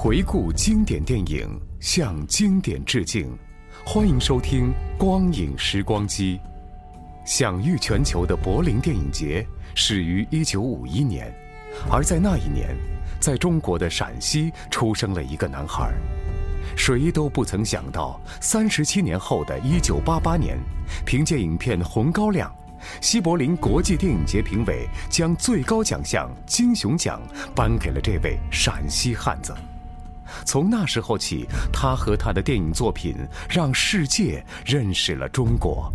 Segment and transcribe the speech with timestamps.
[0.00, 3.36] 回顾经典电影，向经典致敬。
[3.84, 6.38] 欢迎收听《光影时光机》。
[7.26, 11.34] 享誉全球的柏林电影节始于1951年，
[11.90, 12.76] 而在那一年，
[13.18, 15.92] 在中国的陕西出生了一个男孩。
[16.76, 20.56] 谁都不曾想到，三十七年后的一九八八年，
[21.04, 22.48] 凭借影片《红高粱》，
[23.04, 27.20] 西柏林国际电影节评委将最高奖项金熊奖
[27.52, 29.52] 颁给了这位陕西汉子。
[30.44, 33.14] 从那时候起，他和他的电影作品
[33.48, 35.92] 让世界认识了中国。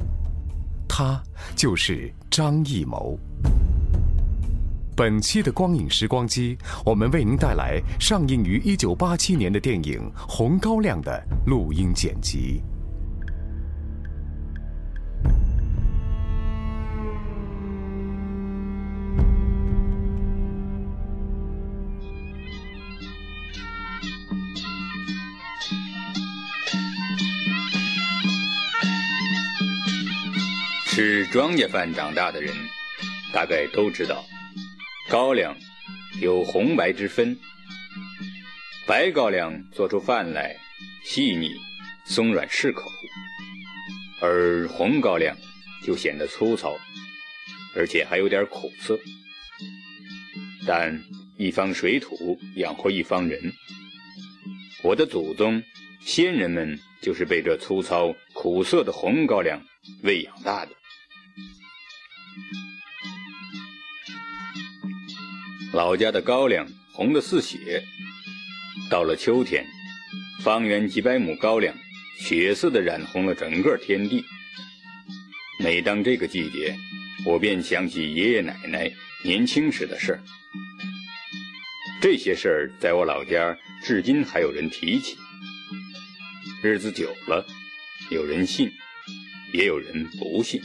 [0.88, 1.22] 他
[1.56, 3.18] 就是张艺谋。
[4.96, 12.62] 本期的光影时光机，我们为您带来上映于1987年的电影《红高粱》的录音剪辑。
[31.34, 32.54] 庄稼饭长大的人，
[33.34, 34.24] 大概都知道，
[35.10, 35.58] 高粱
[36.22, 37.36] 有红白之分。
[38.86, 40.56] 白高粱做出饭来
[41.04, 41.50] 细腻、
[42.06, 42.84] 松软适口，
[44.22, 45.36] 而红高粱
[45.84, 46.78] 就显得粗糙，
[47.76, 49.00] 而且还有点苦涩。
[50.68, 51.02] 但
[51.40, 53.42] 一方水土养活一方人，
[54.84, 55.64] 我的祖宗、
[56.00, 59.60] 先人们就是被这粗糙苦涩的红高粱
[60.04, 60.72] 喂养大的。
[65.74, 67.84] 老家的高粱红的似血，
[68.90, 69.66] 到了秋天，
[70.44, 71.76] 方圆几百亩高粱
[72.20, 74.24] 血色的染红了整个天地。
[75.60, 76.76] 每当这个季节，
[77.26, 78.92] 我便想起爷爷奶奶
[79.24, 80.24] 年轻时的事儿。
[82.02, 85.18] 这些事儿在我老家至今还有人提起。
[86.62, 87.46] 日子久了，
[88.12, 88.70] 有人信，
[89.54, 90.62] 也有人不信。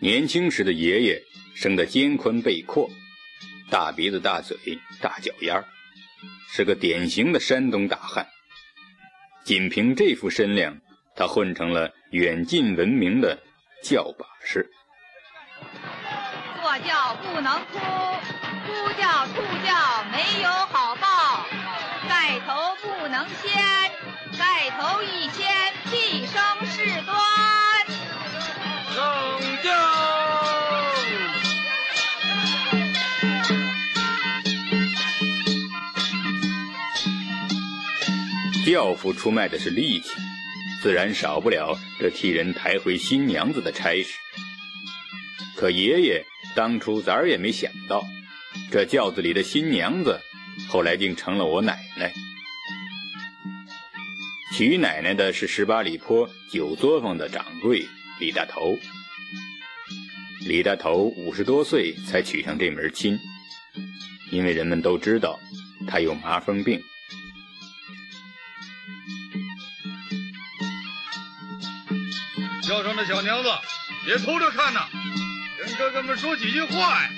[0.00, 1.22] 年轻时的爷爷。
[1.58, 2.86] 生得肩宽背阔，
[3.70, 4.58] 大鼻子、大嘴、
[5.00, 5.64] 大脚丫
[6.52, 8.28] 是个典型的山东大汉。
[9.42, 10.78] 仅凭这副身量，
[11.16, 13.42] 他混成了远近闻名的
[13.82, 14.70] 叫把式。
[16.60, 17.78] 坐轿不能哭，
[18.66, 21.46] 哭叫兔叫没有好报，
[22.06, 23.85] 盖头不能掀，
[38.66, 40.10] 轿夫出卖的是力气，
[40.82, 44.08] 自然少不了这替人抬回新娘子的差事。
[45.54, 48.04] 可爷爷当初咋儿也没想到，
[48.72, 50.20] 这轿子里的新娘子，
[50.68, 52.12] 后来竟成了我奶奶。
[54.56, 57.86] 娶奶奶的是十八里坡酒作坊的掌柜
[58.18, 58.76] 李大头。
[60.40, 63.16] 李大头五十多岁才娶上这门亲，
[64.32, 65.38] 因为人们都知道
[65.86, 66.82] 他有麻风病。
[73.16, 73.48] 小娘子，
[74.04, 74.80] 别偷着看呐，
[75.58, 77.08] 跟哥哥们说几句话呀。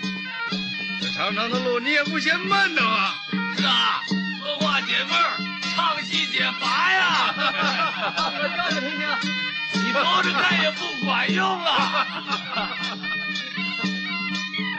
[1.00, 3.14] 这长长的路你也不嫌闷的吗？
[3.56, 4.00] 是啊，
[4.40, 5.36] 说话解闷儿，
[5.74, 7.34] 唱戏解乏呀。
[8.74, 9.08] 你听听，
[9.88, 12.06] 你偷着看也不管用啊。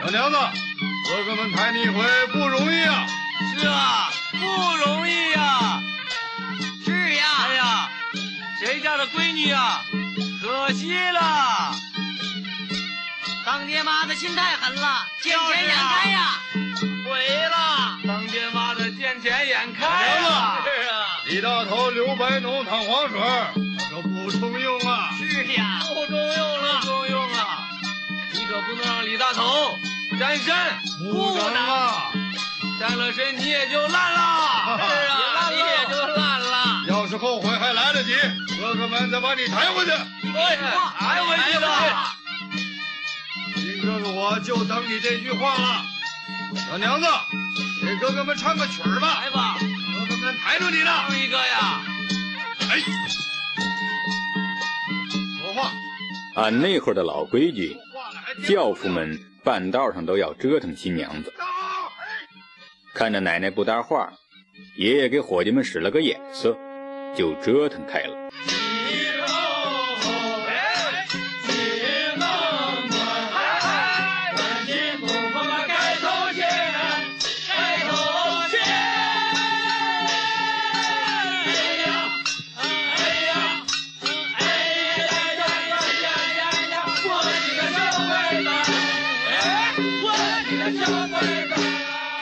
[0.02, 0.38] 小娘子，
[1.06, 2.02] 哥哥们抬你一回
[2.32, 3.06] 不容易啊。
[3.58, 5.82] 是啊，不容易呀。
[6.82, 7.24] 是呀。
[7.40, 7.90] 哎呀，
[8.58, 9.84] 谁家的闺女啊？
[10.50, 11.72] 可惜了，
[13.46, 16.40] 当爹妈的心太狠了，见钱眼开呀！
[17.08, 20.58] 毁了，当爹妈的见钱眼开呀！
[21.26, 23.20] 李大头刘白农淌黄水，
[23.90, 25.10] 可不中用啊！
[25.16, 27.68] 是呀，不中用了，不中用了！
[28.32, 29.78] 你可不能让李大头
[30.18, 30.52] 沾身，
[30.98, 32.10] 不能啊！
[32.80, 34.78] 沾了身你也就烂了。
[34.78, 36.09] 是啊，你也就烂了。
[38.60, 39.90] 哥哥们再把你抬回去。
[39.90, 40.56] 对，
[40.98, 42.16] 抬回去吧。
[43.56, 45.84] 金哥哥，我就等你这句话了。
[46.68, 47.06] 小娘子，
[47.84, 49.22] 给哥哥们唱个曲儿吧。
[49.22, 49.56] 来吧。
[49.58, 51.82] 哥哥们抬着你呢，唱一个呀！
[52.70, 52.80] 哎，
[55.40, 55.70] 说话。
[56.36, 57.76] 按那会儿的老规矩，
[58.46, 61.32] 轿夫们半道上都要折腾新娘子。
[62.94, 64.12] 看着奶奶不搭话，
[64.76, 66.56] 爷爷给伙计们使了个眼色，
[67.14, 68.30] 就折腾开了。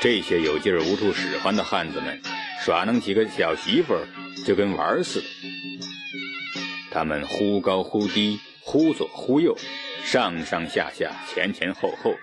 [0.00, 2.18] 这些有劲儿无处使唤的汉子们，
[2.68, 4.06] 耍弄起个小媳妇儿
[4.44, 5.26] 就跟玩儿似的。
[6.90, 9.56] 他们忽高忽低，忽左忽右，
[10.04, 12.14] 上上下下，前前后后。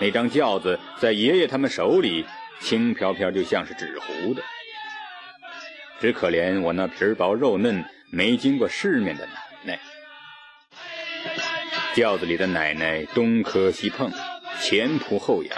[0.00, 2.26] 那张轿子在爷爷他们手里
[2.58, 4.42] 轻飘飘，就像是纸糊的。
[6.00, 9.32] 只可怜我那皮薄肉嫩、没经过世面的奶
[9.62, 9.80] 奶。
[11.94, 14.10] 轿子里的奶奶东磕西碰，
[14.60, 15.56] 前仆后仰。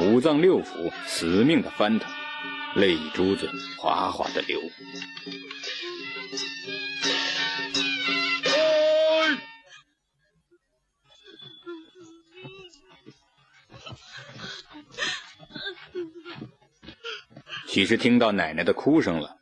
[0.00, 2.10] 五脏六腑死命的翻腾，
[2.76, 3.48] 泪珠子
[3.78, 4.60] 哗哗的流。
[17.68, 19.36] 其实听到奶奶的哭声了，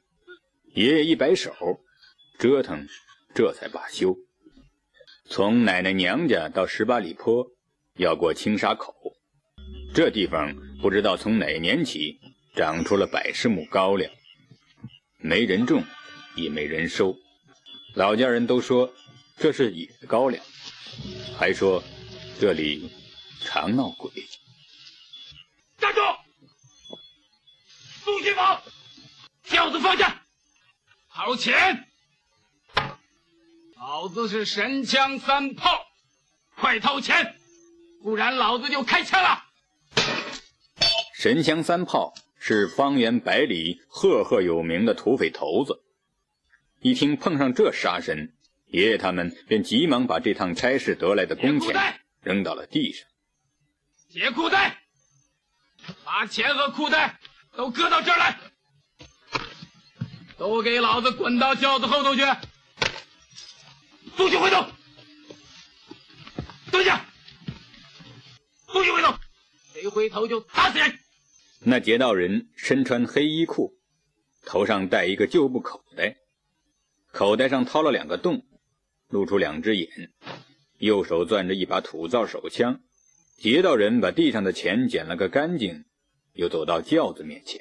[0.74, 1.52] 爷爷一摆手，
[2.38, 2.86] 折腾
[3.34, 4.16] 这才罢休。
[5.26, 7.46] 从奶奶娘家到十八里坡，
[7.96, 8.94] 要过青沙口。
[9.94, 12.18] 这地方不知道从哪年起
[12.54, 14.12] 长出了百十亩高粱，
[15.16, 15.82] 没人种，
[16.34, 17.16] 也没人收。
[17.94, 18.92] 老家人都说
[19.38, 20.44] 这是野高粱，
[21.38, 21.82] 还说
[22.38, 22.92] 这里
[23.40, 24.10] 常闹鬼。
[25.78, 26.00] 站住！
[28.04, 28.62] 宋金宝，
[29.44, 30.22] 轿子放下，
[31.10, 31.88] 掏钱！
[33.76, 35.86] 老子是神枪三炮，
[36.56, 37.34] 快掏钱，
[38.02, 39.42] 不然老子就开枪了。
[41.14, 42.12] 神枪三炮
[42.44, 45.84] 是方圆百里赫赫有名的土匪头子。
[46.80, 48.34] 一听碰上这杀神，
[48.66, 53.06] 爷爷他们便急忙把这趟差事得来的工钱扔到了地上。
[54.08, 54.82] 解裤带，
[56.04, 57.20] 把钱和裤带
[57.54, 58.40] 都搁到这儿来，
[60.36, 62.22] 都给老子滚到轿子后头去！
[64.16, 64.66] 不许回头！
[66.72, 67.06] 蹲下！
[68.66, 69.14] 不许回头！
[69.72, 70.98] 谁回头就打死人！
[71.64, 73.78] 那劫道人身穿黑衣裤，
[74.44, 76.16] 头上戴一个旧布口袋，
[77.12, 78.44] 口袋上掏了两个洞，
[79.08, 79.88] 露出两只眼，
[80.78, 82.80] 右手攥着一把土造手枪。
[83.36, 85.84] 劫道人把地上的钱捡了个干净，
[86.32, 87.60] 又走到轿子面前。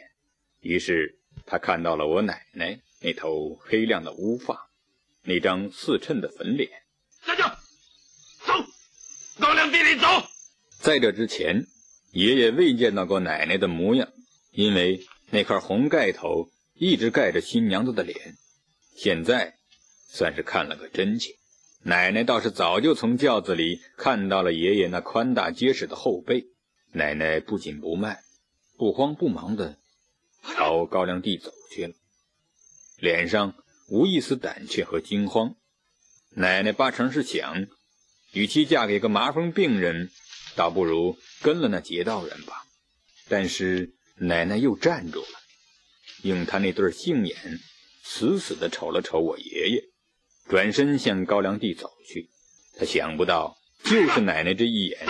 [0.62, 4.72] 于是他看到了我奶奶那头黑亮的乌发，
[5.22, 6.72] 那张四衬的粉脸。
[7.24, 7.43] 站住！
[8.48, 8.53] 走，
[9.39, 10.08] 高粱地里走。
[10.79, 11.63] 在这之前。
[12.12, 14.12] 爷爷未见到过奶奶的模样，
[14.51, 18.36] 因为那块红盖头一直盖着新娘子的脸。
[18.98, 19.56] 现在
[20.10, 21.36] 算是看了个真切。
[21.84, 26.48] 奶奶倒是早就从轿子里看到了爷爷那宽大结实的后背。
[26.91, 28.20] 奶奶不紧不慢、
[28.77, 29.77] 不慌不忙地
[30.44, 31.94] 朝高粱地走去了，
[32.98, 33.56] 脸上
[33.88, 35.56] 无一丝胆怯和惊慌。
[36.32, 37.68] 奶奶八成是想，
[38.34, 40.12] 与其嫁给个麻风病人。
[40.55, 42.63] 倒不如跟了那劫道人吧，
[43.29, 45.39] 但是奶奶又站住了，
[46.24, 47.60] 用她那对杏眼
[48.03, 49.84] 死死地瞅了瞅我爷爷，
[50.50, 52.29] 转身向高粱地走去。
[52.77, 55.08] 他想不到，就是奶奶这一眼，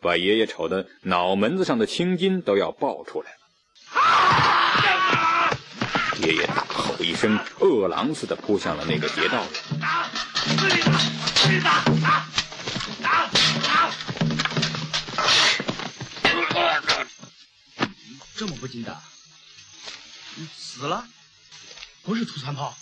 [0.00, 3.38] 把爷爷瞅得脑门子上的青筋都要爆出来了。
[6.20, 9.52] 爷爷大吼一声，饿狼似的扑向了那个劫道人。
[18.38, 18.96] 这么不经的，
[20.56, 21.08] 死了，
[22.04, 22.72] 不是土三炮，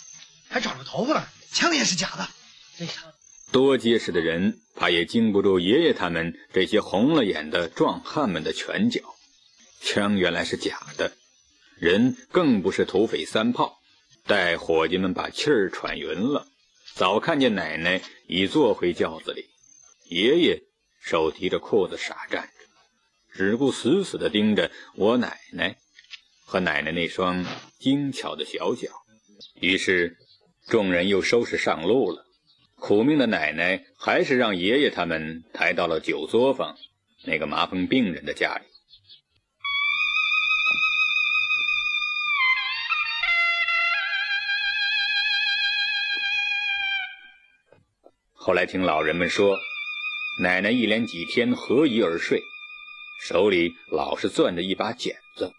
[0.47, 2.29] 还长着头发呢，枪也是假的。
[2.77, 2.91] 哎呀，
[3.51, 9.01] 多结实的人，怕也经不住爷爷他们这些红了眼的壮汉们的拳脚。
[9.81, 11.17] 枪原来是假的，
[11.79, 13.79] 人更不是土匪三炮，
[14.27, 16.45] 待伙计们把气儿喘匀了，
[16.93, 19.49] 早看见奶奶已坐回轿子里，
[20.05, 20.61] 爷爷
[21.01, 22.56] 手提着裤子傻站着，
[23.37, 25.77] 只顾死死地盯着我奶奶
[26.43, 27.45] 和奶奶那双
[27.77, 28.89] 精巧的小脚。
[29.61, 30.17] 于是，
[30.67, 32.25] 众人又收拾上路了。
[32.79, 36.75] 苦命的奶奶还是让爷爷他们抬到了酒作坊
[37.25, 38.65] 那个麻风病人的家里。
[48.33, 49.59] 后来听老人们说，
[50.41, 52.41] 奶奶一连几天合衣而睡，
[53.19, 55.51] 手里老是攥着一把剪子。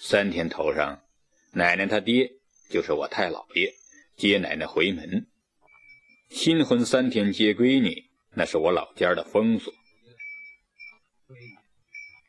[0.00, 1.02] 三天头上，
[1.52, 2.30] 奶奶她爹
[2.70, 3.74] 就是我太姥爷
[4.16, 5.26] 接奶奶回门。
[6.30, 9.72] 新婚三天接闺女，那是我老家的风俗。
[11.26, 11.56] 闺女，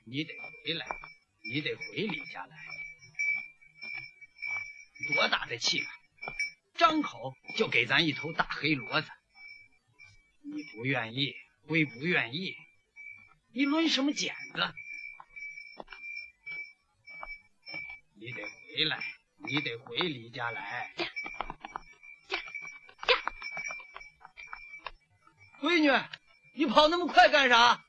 [0.05, 0.33] 你得
[0.65, 0.87] 回来，
[1.53, 2.57] 你得回李家来。
[5.15, 5.89] 多大的气啊！
[6.75, 9.09] 张口就给咱一头大黑骡子，
[10.43, 11.33] 你不愿意
[11.67, 12.55] 归不愿意，
[13.51, 14.61] 你抡什么剪子？
[18.15, 18.99] 你得回来，
[19.37, 20.93] 你得回李家来。
[25.61, 25.89] 闺女，
[26.55, 27.83] 你跑那么快干啥？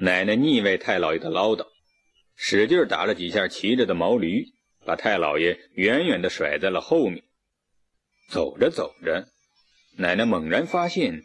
[0.00, 1.66] 奶奶腻歪太老爷的唠叨，
[2.36, 4.52] 使劲打了几下骑着的毛驴，
[4.84, 7.24] 把太老爷远远的甩在了后面。
[8.28, 9.26] 走着走着，
[9.96, 11.22] 奶奶猛然发现，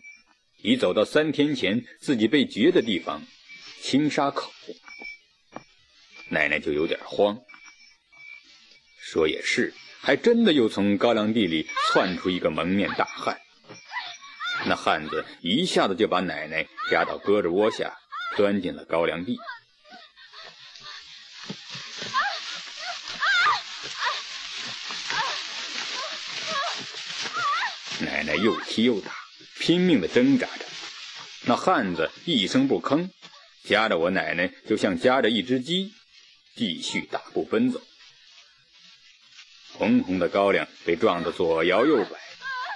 [0.64, 3.22] 已走到三天前自己被掘的地方——
[3.84, 4.52] 青沙口。
[6.30, 7.38] 奶奶就有点慌。
[9.02, 13.38] 说也是，还真的又从高粱地里窜出一个蒙面大汉。
[14.66, 17.94] 那汉子一下子就把奶奶压到胳肢窝下，
[18.38, 19.38] 钻进了高粱地。
[28.00, 29.12] 奶奶又踢又打，
[29.66, 30.66] 拼命的挣扎着。
[31.46, 33.10] 那汉子一声不吭，
[33.64, 35.94] 夹着我奶奶就像夹着一只鸡，
[36.54, 37.82] 继续大步奔走。
[39.72, 42.20] 红红的高粱被撞得左摇右摆，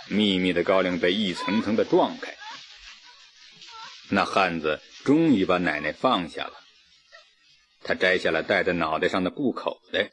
[0.08, 2.34] 密密的高粱被一层层的撞开。
[4.08, 6.54] 那汉子终于把奶奶放下了。
[7.84, 10.12] 他摘下了戴在脑袋上的布口袋。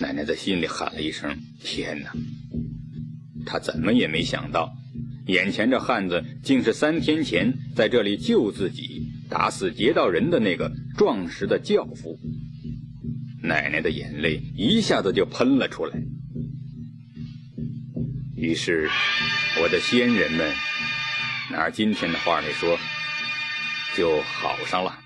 [0.00, 2.10] 奶奶在心里喊了一声：“天哪！”
[3.46, 4.70] 他怎么也没想到，
[5.28, 12.18] 眼前这汉子竟是三天前在这里救自己、打死劫道人的那个壮实的教父。
[13.42, 15.96] 奶奶的眼泪一下子就喷了出来。
[18.36, 18.90] 于是，
[19.62, 20.52] 我的先人们，
[21.50, 22.76] 拿今天的话来说，
[23.96, 24.98] 就好上了。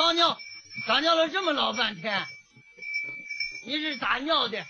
[0.00, 0.40] 泡尿，
[0.86, 2.26] 撒尿了这么老半天，
[3.66, 4.64] 你是咋尿的？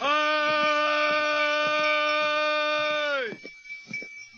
[0.00, 0.08] 哎，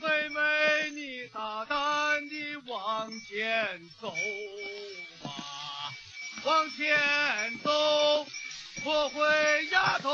[0.03, 4.11] 妹妹，你大胆地往前走
[5.23, 5.31] 吧，
[6.45, 8.27] 往前走，
[8.85, 10.11] 不回丫头，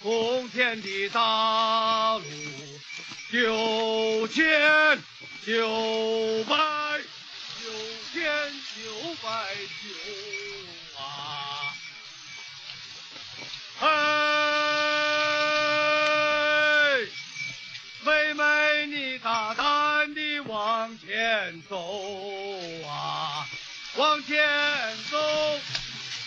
[0.00, 2.24] 红天的大路。
[3.30, 5.02] 九千
[5.46, 5.52] 九
[6.44, 6.56] 百
[7.60, 7.68] 九
[8.14, 8.24] 千
[8.74, 8.80] 九
[9.22, 9.28] 百
[9.82, 9.84] 九
[10.98, 11.04] 啊！
[13.80, 13.86] 哎，
[18.06, 21.76] 妹妹，你大胆地往前走
[22.88, 23.46] 啊，
[23.96, 24.48] 往前
[25.10, 25.18] 走，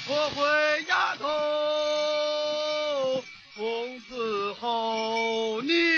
[0.09, 1.25] 我会丫头，
[3.55, 5.96] 从此后你。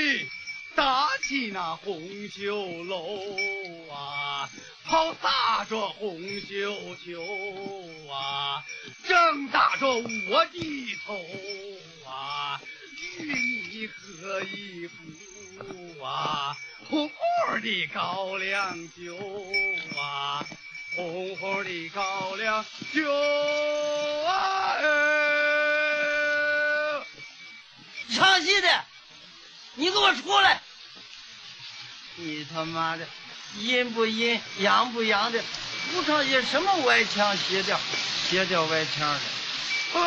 [1.51, 3.19] 那红袖楼
[3.91, 4.49] 啊，
[4.85, 7.21] 抛洒着红绣球
[8.11, 8.63] 啊，
[9.07, 11.19] 正打着我的头
[12.07, 12.61] 啊，
[13.17, 16.55] 与你喝一壶啊，
[16.87, 19.17] 红红的高粱酒
[19.99, 20.45] 啊，
[20.95, 23.11] 红红的高粱酒
[24.25, 24.75] 啊！
[28.15, 28.85] 唱戏的，
[29.75, 30.61] 你给我出来！
[32.21, 33.07] 你他妈的，
[33.59, 35.41] 阴不阴，阳不阳的，
[35.93, 37.79] 不唱些什么歪腔邪调，
[38.29, 39.19] 邪调歪腔的。
[39.93, 39.99] 哎，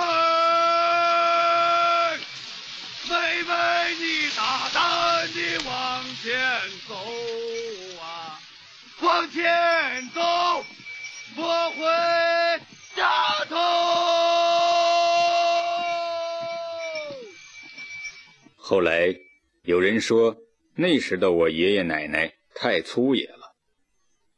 [3.08, 6.30] 妹妹，你大胆地往前
[6.86, 6.94] 走
[8.00, 8.38] 啊，
[9.00, 10.64] 往前走，
[11.34, 11.80] 不会
[12.94, 13.08] 掉
[13.48, 13.56] 头。
[18.56, 19.14] 后来
[19.64, 20.36] 有人说，
[20.74, 23.54] 那时的我爷爷奶奶太粗野了，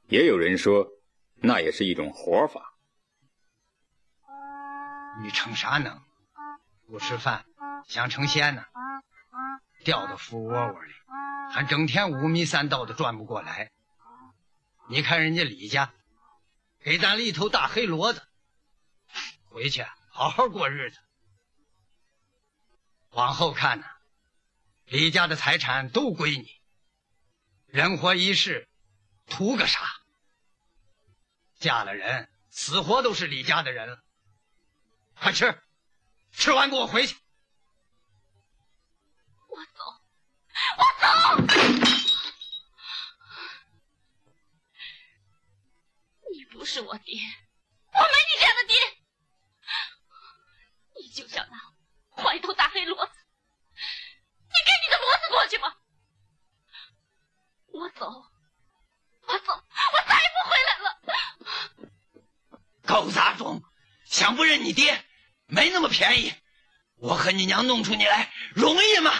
[0.08, 0.88] 也有人说，
[1.36, 2.74] 那也是一种活法。
[5.22, 6.02] 你成啥能？
[6.88, 7.46] 不吃饭
[7.86, 8.64] 想成仙呢？
[9.84, 10.92] 掉到腐窝窝里，
[11.52, 13.70] 还整天五迷三道的转不过来。
[14.88, 15.94] 你看人家李家，
[16.80, 18.22] 给咱了一头大黑骡子，
[19.50, 20.98] 回去好好过日子。
[23.10, 23.86] 往后看呢，
[24.86, 26.60] 李家的财产都归你，
[27.66, 28.68] 人活一世，
[29.26, 29.80] 图个啥？
[31.58, 34.04] 嫁了人，死活都是李家的人了。
[35.14, 35.58] 快吃，
[36.32, 37.16] 吃完给我回去。
[39.48, 39.84] 我走，
[40.78, 41.06] 我走。
[46.30, 47.14] 你不是我爹，
[47.86, 48.76] 我没你这样的爹。
[51.00, 51.58] 你就想拿
[52.10, 53.23] 坏头大黑骡子，
[55.04, 55.76] 骡子过去吧。
[57.72, 58.06] 我走，
[59.26, 60.86] 我走，我再也不回来了。
[62.86, 63.62] 狗杂种，
[64.04, 65.04] 想不认你爹，
[65.46, 66.32] 没那么便宜。
[66.96, 69.10] 我和你娘弄出你来，容易吗？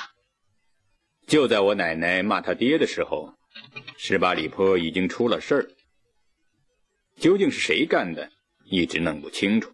[1.26, 3.34] 就在我奶奶骂他爹的时候，
[3.98, 5.70] 十八里坡已经出了事儿。
[7.16, 8.30] 究竟是谁干的，
[8.64, 9.72] 一直弄不清楚。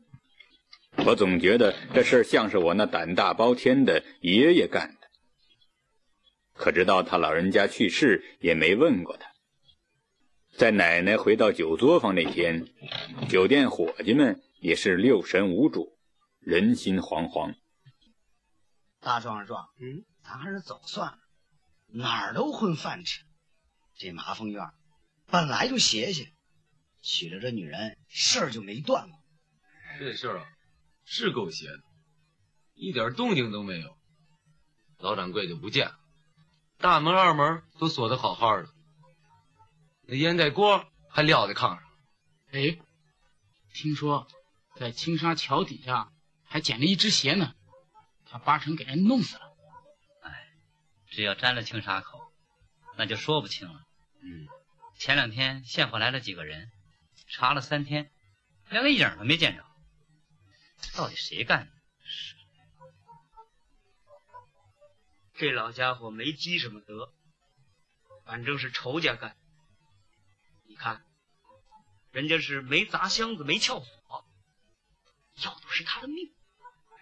[1.06, 4.99] 我总觉得这事儿像是我那胆大包天的爷爷干的。
[6.60, 9.32] 可直到他老人家去世，也没问过他。
[10.58, 12.66] 在奶奶回到酒作坊那天，
[13.30, 15.96] 酒店伙计们也是六神无主，
[16.38, 17.54] 人心惶惶。
[19.00, 21.18] 大壮壮，嗯，咱还是走算了，
[21.86, 23.22] 哪儿都混饭吃。
[23.96, 24.62] 这麻风院
[25.28, 26.30] 本来就邪邪，
[27.00, 29.18] 娶了这女人，事儿就没断过。
[29.98, 30.44] 这事儿啊，
[31.06, 31.80] 是够邪的，
[32.74, 33.96] 一点动静都没有。
[34.98, 35.94] 老掌柜就不见了，
[36.80, 38.66] 大门二门都锁得好好的，
[40.06, 41.82] 那烟袋锅还撂在炕上。
[42.52, 42.78] 哎，
[43.74, 44.26] 听说
[44.76, 46.10] 在青沙桥底下
[46.42, 47.54] 还捡了一只鞋呢，
[48.24, 49.42] 他八成给人弄死了。
[50.22, 50.48] 哎，
[51.10, 52.18] 只要沾了青沙口，
[52.96, 53.82] 那就说不清了。
[54.22, 54.48] 嗯，
[54.98, 56.70] 前两天县府来了几个人，
[57.28, 58.10] 查了三天，
[58.70, 59.66] 连个影都没见着。
[60.96, 61.72] 到底谁干的？
[65.40, 67.14] 这老家伙没积什么德，
[68.26, 69.38] 反正是仇家干。
[70.68, 71.02] 你看，
[72.10, 74.28] 人家是没砸箱子，没撬锁，
[75.42, 76.30] 要的是他的命。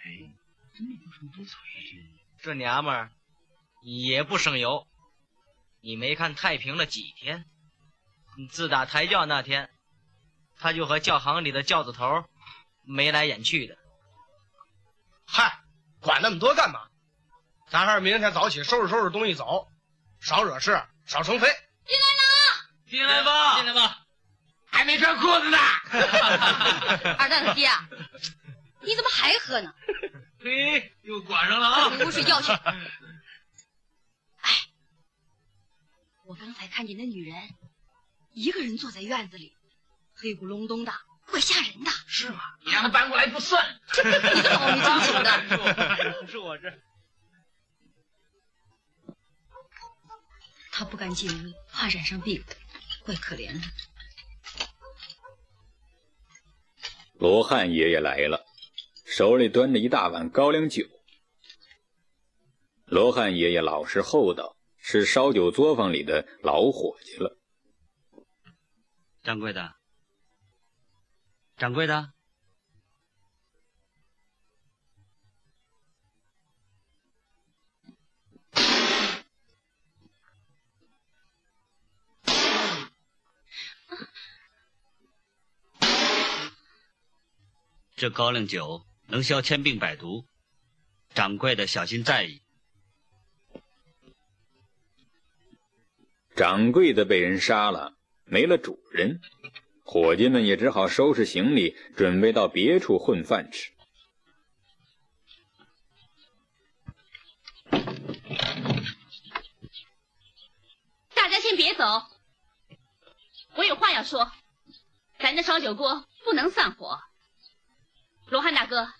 [0.04, 0.32] 哎，
[0.72, 1.58] 这命有什么不错？
[2.40, 3.12] 这娘们儿
[3.82, 4.86] 也不省油。
[5.80, 7.44] 你没看太平了几天？
[8.52, 9.68] 自打抬轿那天，
[10.54, 12.24] 他就和教行里的轿子头
[12.84, 13.76] 眉来眼去的。
[15.26, 15.60] 嗨，
[15.98, 16.87] 管那么多干嘛？
[17.70, 19.68] 咱还是明天早起收拾收拾东西走，
[20.20, 21.46] 少惹事，少成非。
[21.86, 22.68] 进来啦！
[22.88, 23.98] 进来吧，进来吧，
[24.66, 25.58] 还没穿裤子呢。
[27.18, 27.86] 二蛋他爹啊，
[28.80, 29.74] 你怎么还喝呢？
[30.40, 31.90] 嘿，又管上了啊！
[31.90, 32.52] 回屋睡觉去。
[32.52, 32.80] 哎，
[36.24, 37.36] 我刚才看见那女人
[38.32, 39.54] 一个人坐在院子里，
[40.14, 40.92] 黑咕隆咚的，
[41.26, 41.90] 怪吓人的。
[42.06, 42.40] 是吗？
[42.64, 43.78] 你让她搬过来不算。
[43.96, 46.26] 你个老没正经的。
[46.28, 46.72] 是我这。
[50.78, 52.40] 他不敢进屋，怕染上病，
[53.04, 53.66] 怪可怜的。
[57.14, 58.46] 罗汉爷爷来了，
[59.04, 60.86] 手里端着一大碗高粱酒。
[62.84, 67.36] 罗汉爷爷老实厚道，是烧酒作坊里的老伙计了。
[69.24, 69.74] 掌柜的，
[71.56, 72.12] 掌柜的，
[87.98, 90.24] 这高粱酒能消千病百毒，
[91.14, 92.42] 掌柜的小心在意。
[96.36, 99.20] 掌柜的被人杀了，没了主人，
[99.82, 103.72] 伙计们也只好收拾行李，准备到别处混饭吃。
[111.14, 112.04] 大家先别走，
[113.56, 114.30] 我有话要说。
[115.18, 117.00] 咱这烧酒锅不能散伙。
[118.30, 118.92] 罗汉大哥，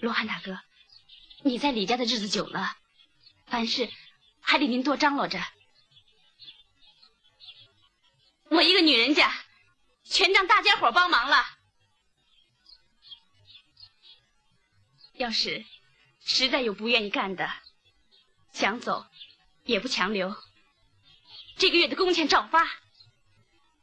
[0.00, 0.58] 罗汉大哥，
[1.42, 2.74] 你在李家的日子久了，
[3.46, 3.92] 凡事
[4.40, 5.38] 还得您多张罗着。
[8.44, 9.30] 我一个女人家，
[10.04, 11.44] 全仗大家伙帮忙了。
[15.12, 15.66] 要是
[16.24, 17.52] 实在有不愿意干的，
[18.52, 19.06] 想走
[19.64, 20.34] 也不强留。
[21.58, 22.66] 这个月的工钱照发。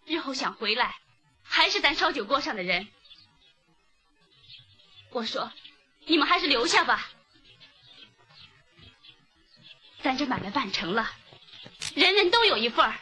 [0.06, 1.00] 日后想回来，
[1.56, 2.86] 还是咱烧酒锅上的人。
[5.12, 5.50] 我说，
[6.06, 7.10] 你们还是留下吧。
[10.02, 11.10] 咱这买卖办成了，
[11.96, 13.00] 人人都有一份儿。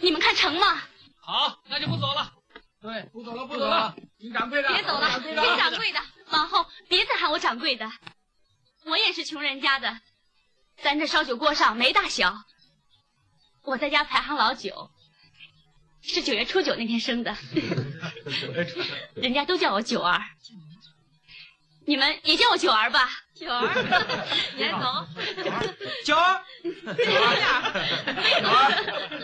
[0.00, 0.82] 你们看成吗？
[1.20, 2.34] 好，那就不走了。
[2.80, 3.94] 对，不走了，不走了。
[4.18, 7.88] 听掌柜的，别走了，听掌柜的，往后别再喊我掌柜的。
[8.82, 10.00] 我也是穷人家的，
[10.82, 12.42] 咱这烧酒锅上没大小。
[13.62, 14.90] 我在家排行老九，
[16.02, 17.36] 是九月初九那天生的，
[19.14, 20.20] 人家都叫我九儿。
[21.86, 23.64] 你们也叫我九儿吧，九儿，
[24.58, 25.08] 来走，
[26.04, 26.44] 九儿，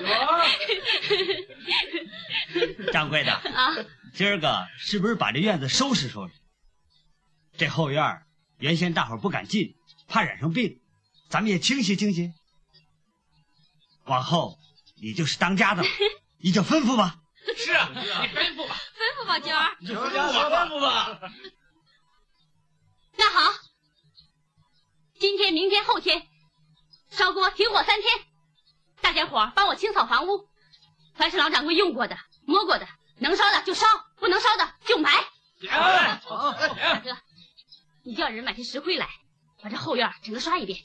[0.00, 0.46] 九儿，
[2.90, 3.76] 掌柜的啊，
[4.14, 6.32] 今儿个是不是把这院子收拾收拾？
[7.58, 8.22] 这后院
[8.58, 9.74] 原先大伙不敢进，
[10.08, 10.80] 怕染上病，
[11.28, 12.32] 咱们也清洗清洗。
[14.04, 14.58] 往后
[15.02, 15.88] 你就是当家的了，
[16.44, 17.16] 你就吩咐吧。
[17.56, 21.18] 是啊，你吩咐吧，吩咐吧，娟儿，你吩咐吧，吩咐吧。
[23.16, 23.50] 那好，
[25.18, 26.28] 今天、明天、后天，
[27.10, 28.12] 烧锅停火三天，
[29.00, 30.46] 大家伙帮我清扫房屋，
[31.14, 32.86] 凡是老掌柜用过的、摸过的，
[33.20, 35.24] 能烧的就烧，不能烧的就埋。
[35.66, 36.20] 大
[37.02, 37.16] 哥，
[38.04, 39.08] 你叫人买些石灰来，
[39.62, 40.78] 把这后院整个刷一遍，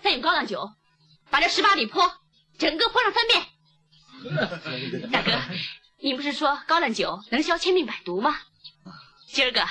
[0.00, 0.70] 再用高粱酒
[1.30, 2.12] 把这十八里坡
[2.60, 3.44] 整个泼上三遍。
[5.12, 5.32] 大哥，
[5.98, 8.36] 你不是说高粱酒能消千病百毒吗？
[9.26, 9.66] 今儿个。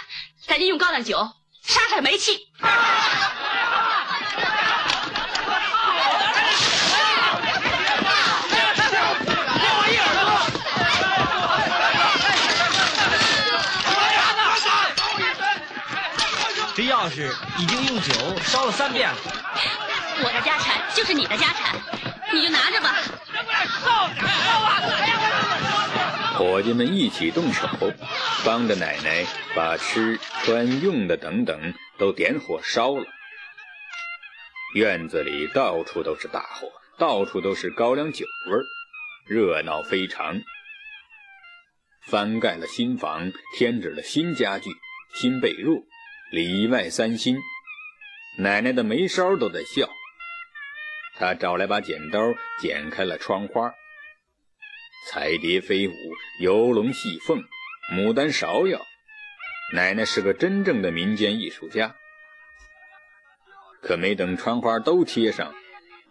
[0.47, 1.29] 咱就用高粱酒
[1.61, 2.47] 杀杀霉气。
[16.75, 19.17] 这钥匙已经用酒烧了三遍了。
[20.23, 21.75] 我的家产就是你的家产，
[22.33, 22.95] 你就拿着吧。
[26.39, 27.67] 伙计们一起动手，
[28.45, 33.03] 帮着奶奶把吃、穿、用的等等都点火烧了。
[34.73, 38.63] 院子里到处都是大火，到处都是高粱酒味儿，
[39.27, 40.39] 热闹非常。
[42.07, 44.69] 翻盖了新房，添置了新家具、
[45.15, 45.83] 新被褥，
[46.31, 47.37] 里外三新。
[48.37, 49.89] 奶奶的眉梢都在笑。
[51.17, 53.73] 她找来把剪刀，剪开了窗花。
[55.11, 55.93] 彩蝶飞舞，
[56.39, 57.43] 游龙戏凤，
[57.91, 58.85] 牡丹芍药。
[59.73, 61.95] 奶奶是个真正的民间艺术家。
[63.81, 65.55] 可没等窗花都贴上，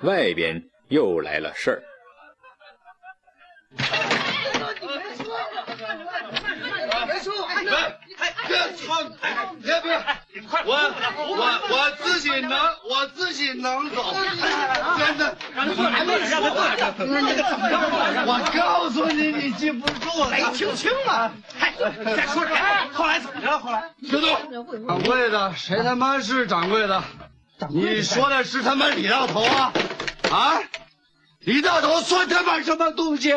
[0.01, 1.83] 外边又来了事儿。
[8.49, 9.17] 别闯！
[9.63, 10.18] 别别！
[10.65, 10.75] 我
[11.17, 14.15] 我我自己能，我自己能走。
[14.99, 15.37] 真的，
[18.27, 20.31] 我告诉你，你记不住了。
[20.31, 21.33] 没听清吗？
[22.05, 22.87] 再说啥？
[22.93, 23.59] 后来怎么着？
[23.59, 24.87] 后来，别动！
[24.87, 27.03] 掌柜的，谁他妈是掌柜的？
[27.71, 29.73] 你说的是他妈李大头啊？
[30.31, 30.61] 啊？
[31.41, 33.33] 李大头算他妈什么东西？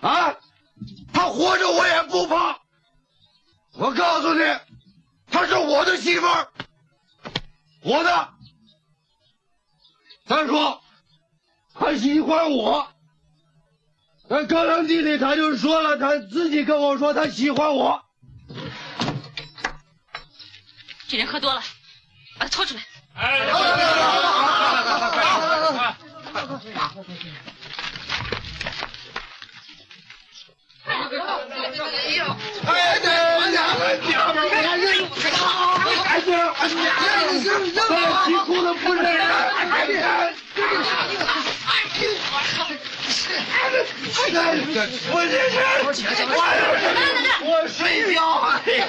[0.00, 0.34] 啊？
[1.12, 2.58] 他活着我也不怕。
[3.74, 4.42] 我告诉你，
[5.32, 6.48] 她是我的媳妇儿，
[7.82, 8.28] 我的。
[10.26, 10.80] 再说，
[11.74, 12.86] 他喜欢我，
[14.28, 18.00] 在高粱地里他就说了，他自己跟我说他喜欢我。
[21.08, 21.60] 这人喝多了，
[22.38, 22.82] 把他拖出来。
[23.14, 23.52] 哎，
[32.66, 33.10] 哎，对。
[34.08, 34.66] 娘们儿，哎呀，
[36.04, 40.02] 哎呀，哎呀，啼哭的不是人，哎呀，
[45.12, 45.54] 我这是，
[46.32, 46.36] 我
[47.44, 47.78] 我睡
[48.14, 48.84] 觉，哎呀，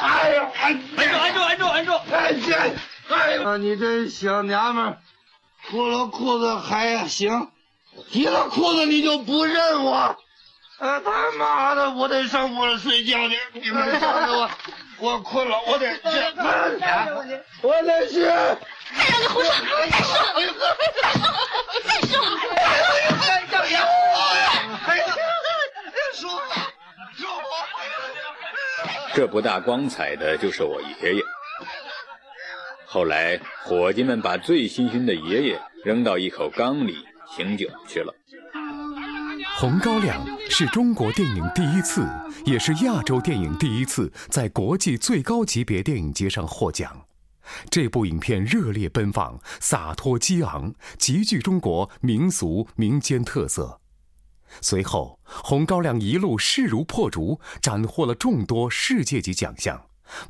[0.00, 0.72] 哎呀，安
[1.34, 2.72] 住，哎住，哎住，哎住，哎呀，
[3.10, 4.96] 哎呀，你这小娘们，
[5.68, 7.48] 脱了裤子还行，
[8.10, 10.16] 提了裤子你就不认我。
[10.78, 13.38] 呃，他妈的，我得上屋睡觉去。
[13.52, 14.50] 你们瞧着我，
[14.98, 16.02] 我困了，我得去。
[17.62, 18.22] 我得去。
[18.22, 20.04] 再让你胡说，再说，
[20.36, 20.60] 再说，
[21.84, 22.12] 再说。
[22.54, 23.78] 哎呀，
[24.86, 25.04] 哎呀，
[26.12, 26.28] 说
[27.16, 27.22] 说
[29.14, 31.22] 这不大光彩的就是我爷爷。
[32.84, 38.12] 后来，伙计们把醉醺醺的爷爷扔到一口缸里醒酒去了。
[39.56, 42.04] 《红高粱》是中国电影第一次，
[42.44, 47.06] 也是亚洲电影第一次在国际最高级别电影节上获奖。
[47.70, 53.80] 这部影片热烈奔放、洒脱激昂，极具中国民俗民间特色。
[54.60, 59.80] 随后，《红高粱》一路势如破竹，斩获了众多世界级奖项，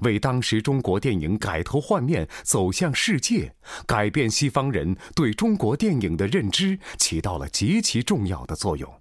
[0.01, 3.55] 为当时中国电影改头换面、走向世界、
[3.87, 8.93] 改变西方人对中国电影的认知起到了极其重要的作用。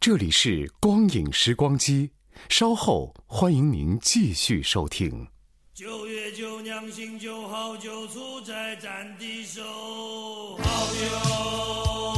[0.00, 2.12] 这里是光影时光机，
[2.48, 5.26] 稍后欢迎您继续收听。
[5.74, 9.60] 九月九娘醒酒好酒出在战地手
[10.58, 12.17] 好酒。